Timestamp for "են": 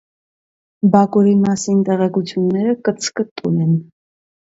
3.67-3.77